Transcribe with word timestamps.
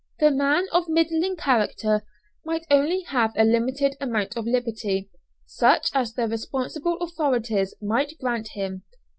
The 0.19 0.31
man 0.31 0.65
of 0.71 0.89
middling 0.89 1.35
character 1.35 2.01
might 2.43 2.65
only 2.71 3.01
have 3.03 3.33
a 3.35 3.45
limited 3.45 3.95
amount 4.01 4.35
of 4.35 4.47
liberty, 4.47 5.11
such 5.45 5.91
as 5.93 6.15
the 6.15 6.27
responsible 6.27 6.97
authorities 6.99 7.75
might 7.83 8.17
grant 8.19 8.47
him. 8.53 8.81